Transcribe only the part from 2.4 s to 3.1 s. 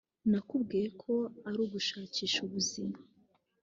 ubuzima